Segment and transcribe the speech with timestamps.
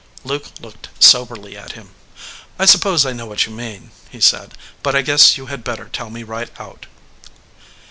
[0.23, 1.91] Luke looked soberly at him.
[2.57, 5.89] "I suppose I know what you mean," he said, "but I guess you had better
[5.89, 6.87] tell me right out."